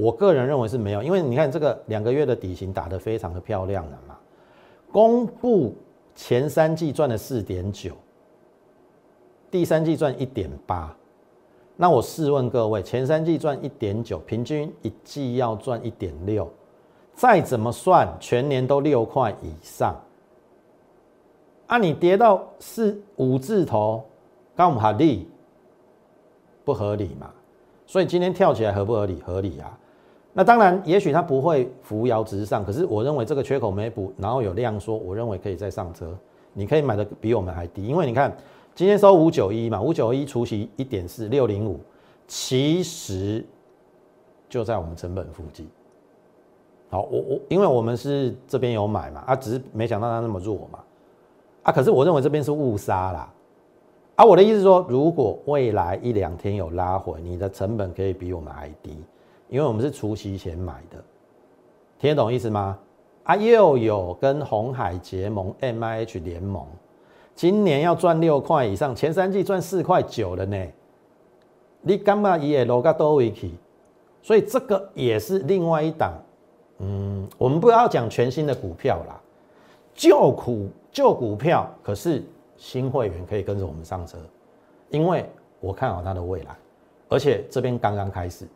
[0.00, 4.16] 我个人认为是没有，因为你看这个两个月的底薪打得非常的漂亮了嘛。
[4.90, 5.74] 公布
[6.14, 7.92] 前三季赚了四点九。
[9.50, 10.96] 第三季赚一点八，
[11.76, 16.48] 那我试问各位，前三季赚一点九，平均一季要赚一点六，
[17.14, 19.94] 再怎么算，全年都六块以上。
[21.66, 24.04] 啊，你跌到四五字头，
[24.54, 25.28] 刚合理
[26.64, 27.28] 不合理嘛？
[27.86, 29.20] 所以今天跳起来合不合理？
[29.20, 29.76] 合理啊。
[30.32, 36.16] 那当然，也许它不会扶摇直上，可是我认为这个缺口没补，然后有量缩，我认为可以再上车。
[36.52, 38.36] 你可以买的比我们还低，因为你看。
[38.72, 41.78] 今天收五九一嘛，五九一除息一点四六零五，
[42.26, 43.44] 其实
[44.48, 45.68] 就在我们成本附近。
[46.88, 50.78] 好，我我因为我们是这边有买嘛，啊，只是没想到它那么弱嘛，
[51.64, 53.30] 啊，可是我认为这边是误杀啦，
[54.14, 58.96] 啊，我的意思说，如果未来一两天有拉回，你的成本可以比我们还低，
[59.50, 60.96] 因为我们是除夕前买的，
[61.98, 62.78] 听得懂意思吗？
[63.24, 66.64] 啊，又有跟红海结盟 M I H 联盟。
[67.34, 70.66] 今年要赚六块以上，前三季赚四块九了呢。
[71.82, 73.50] 你干嘛也落个多维去？
[74.22, 76.12] 所以这个也是另外一档。
[76.78, 79.20] 嗯，我们不要讲全新的股票啦，
[79.94, 82.22] 旧股旧股票，可是
[82.56, 84.16] 新会员可以跟着我们上车，
[84.90, 85.28] 因为
[85.58, 86.56] 我看好它的未来，
[87.08, 88.46] 而且这边刚刚开始，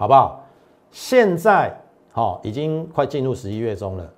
[0.00, 0.42] 好不好？
[0.90, 1.78] 现在
[2.10, 4.10] 好，已经快进入十一月中了，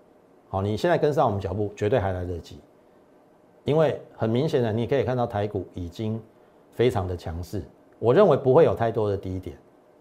[0.49, 2.61] 好，你现在跟上我们脚步，绝对还来得及。
[3.64, 6.22] 因为很明显的，你可以看到台股已经
[6.70, 7.61] 非常的强势，
[7.99, 9.59] 我认为不会有太多的低点。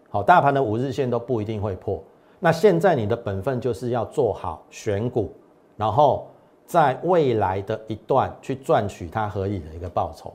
[0.08, 2.00] 好，大盘的五日线都不一定会破。
[2.38, 5.32] 那现在你的本分就是要做好选股，
[5.76, 6.28] 然后
[6.64, 10.32] 在未来的一段去赚取它合理的一个报酬。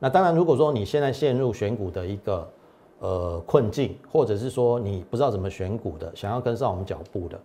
[0.00, 2.50] 那当然，如果说你现在陷入选股的一个
[3.00, 7.38] 呃困境，或者是说你不知道怎么选股的，想要跟上我们脚步的，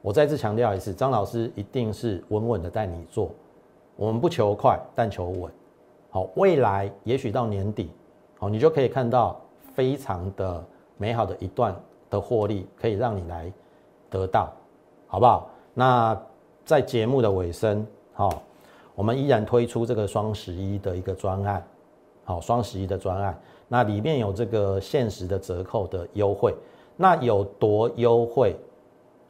[0.00, 3.30] 我再次强调一次，张老师一定是稳稳的带你做。
[3.96, 5.52] 我们不求快，但求稳。
[6.10, 7.90] 好，未来也许到年底，
[8.38, 9.38] 好，你就可以看到
[9.74, 10.64] 非常的
[10.96, 11.74] 美好的一段
[12.08, 13.52] 的获利，可以让你来
[14.08, 14.52] 得到，
[15.06, 15.50] 好不好？
[15.74, 16.18] 那
[16.64, 18.42] 在节目的尾声，好，
[18.94, 21.66] 我们依然推出这个双十一的一个专案，
[22.24, 23.38] 好，双十一的专案，
[23.68, 26.54] 那里面有这个限时的折扣的优惠，
[26.96, 28.56] 那有多优惠？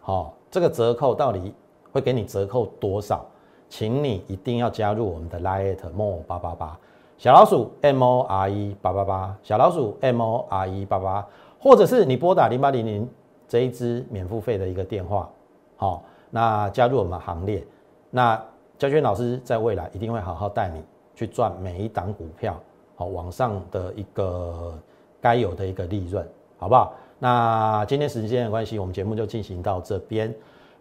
[0.01, 1.53] 好，这个折扣到底
[1.93, 3.27] 会给你折扣多少？
[3.69, 6.79] 请你一定要加入我们的 Lite More 八八八
[7.19, 11.27] 小老鼠 M O R E 八八八小老鼠 M O R E 八八，
[11.61, 13.07] 或者是你拨打零八零零
[13.47, 15.29] 这一支免付费的一个电话，
[15.77, 17.63] 好，那加入我们行列，
[18.11, 18.43] 那
[18.79, 20.83] 嘉轩老师在未来一定会好好带你
[21.15, 22.59] 去赚每一档股票，
[22.99, 24.77] 好，往上的一个
[25.21, 26.27] 该有的一个利润，
[26.59, 26.93] 好不好？
[27.21, 30.35] 那今天时间的关系，我们节目就进行到这边。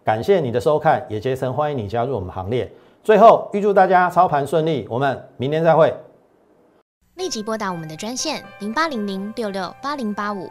[0.04, 2.68] 感谢你的收看，也竭诚欢迎你加入我们行列。
[3.04, 5.94] 最后，预祝大家操盘顺利，我们明天再会。
[7.14, 10.50] 立即拨打我们的专线零八零零六六八零八五